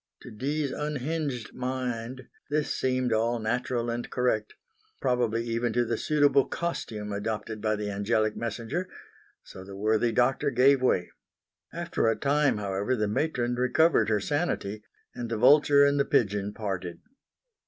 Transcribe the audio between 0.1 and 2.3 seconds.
To Dee's unhinged mind